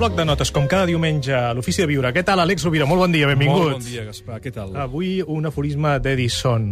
[0.00, 2.08] bloc de notes, com cada diumenge a l'Ofici de Viure.
[2.16, 2.86] Què tal, Àlex Rovira?
[2.88, 3.58] Molt bon dia, benvingut.
[3.60, 4.38] Molt bon dia, Gaspar.
[4.40, 4.70] Què tal?
[4.80, 6.70] Avui un aforisme d'Edison,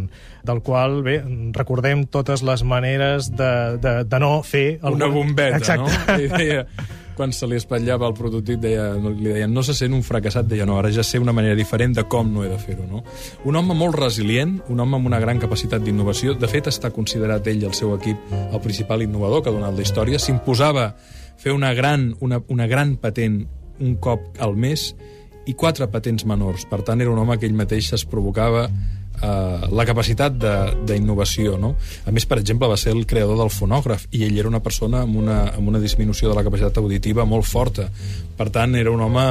[0.49, 1.19] del qual, bé,
[1.53, 3.51] recordem totes les maneres de,
[3.85, 4.79] de, de no fer...
[4.81, 5.93] Una bombeta, Exacte.
[6.09, 6.17] no?
[6.25, 6.63] I deia,
[7.21, 10.64] quan se li espatllava el prototip, deia, li deien no se sent un fracassat, deia
[10.64, 12.89] no, ara ja sé una manera diferent de com no he de fer-ho.
[12.89, 13.05] No?
[13.45, 17.53] Un home molt resilient, un home amb una gran capacitat d'innovació, de fet està considerat
[17.53, 20.95] ell i el seu equip el principal innovador que ha donat la història, s'imposava
[21.39, 23.47] fer una gran, una, una gran patent
[23.81, 24.93] un cop al mes
[25.49, 26.67] i quatre patents menors.
[26.69, 30.37] Per tant, era un home que ell mateix es provocava eh, la capacitat
[30.87, 31.57] d'innovació.
[31.61, 31.75] No?
[32.05, 35.03] A més, per exemple, va ser el creador del fonògraf i ell era una persona
[35.06, 37.89] amb una, amb una disminució de la capacitat auditiva molt forta.
[38.39, 39.25] Per tant, era un home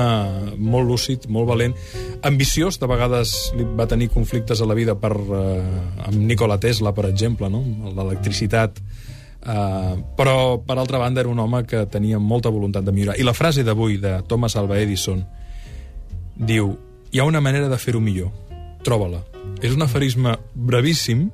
[0.57, 1.75] molt lúcid, molt valent,
[2.27, 6.95] ambiciós, de vegades li va tenir conflictes a la vida per, eh, amb Nikola Tesla,
[6.97, 7.61] per exemple, no?
[7.93, 8.81] l'electricitat,
[9.37, 13.19] Uh, però, per altra banda, era un home que tenia molta voluntat de millorar.
[13.19, 15.23] I la frase d'avui de Thomas Alva Edison
[16.35, 16.73] diu
[17.11, 18.31] hi ha una manera de fer-ho millor,
[18.83, 19.21] troba-la.
[19.63, 21.29] És un aferisme brevíssim,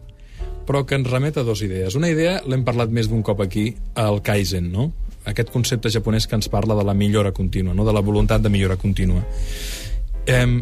[0.68, 1.98] però que ens remet a dues idees.
[2.00, 4.92] Una idea, l'hem parlat més d'un cop aquí, el Kaizen, no?
[5.24, 7.86] aquest concepte japonès que ens parla de la millora contínua, no?
[7.88, 9.24] de la voluntat de millora contínua.
[10.28, 10.62] Eh,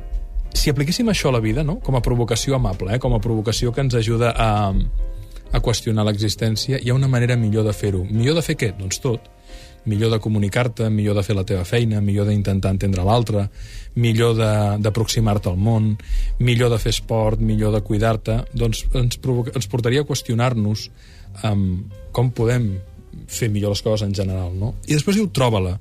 [0.53, 1.79] si apliquéssim això a la vida, no?
[1.81, 2.99] com a provocació amable, eh?
[2.99, 4.51] com a provocació que ens ajuda a,
[5.51, 8.05] a qüestionar l'existència, hi ha una manera millor de fer-ho.
[8.09, 8.71] Millor de fer què?
[8.77, 9.29] Doncs tot.
[9.89, 13.47] Millor de comunicar-te, millor de fer la teva feina, millor d'intentar entendre l'altre,
[13.97, 15.95] millor d'aproximar-te al món,
[16.39, 20.85] millor de fer esport, millor de cuidar-te, doncs ens, ens portaria a qüestionar-nos
[21.49, 21.65] um,
[22.13, 22.75] com podem
[23.27, 24.75] fer millor les coses en general, no?
[24.85, 25.79] I després diu, troba-la,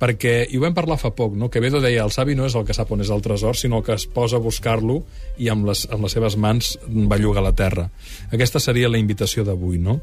[0.00, 1.48] perquè, i ho vam parlar fa poc, no?
[1.52, 3.86] Quevedo deia, el savi no és el que sap on és el tresor, sinó el
[3.86, 5.00] que es posa a buscar-lo
[5.38, 7.88] i amb les, amb les seves mans belluga la terra.
[8.32, 10.00] Aquesta seria la invitació d'avui, no?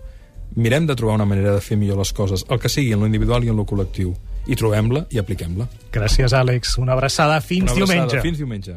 [0.55, 3.09] Mirem de trobar una manera de fer millor les coses, el que sigui, en lo
[3.09, 4.13] individual i en lo col·lectiu.
[4.43, 5.69] I trobem-la i apliquem-la.
[5.93, 6.77] Gràcies, Àlex.
[6.81, 7.39] Una abraçada.
[7.41, 7.93] Fins una abraçada.
[7.93, 8.21] diumenge.
[8.21, 8.75] Fins diumenge.